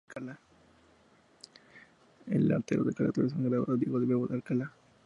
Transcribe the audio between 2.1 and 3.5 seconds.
El arte de la Carátula es un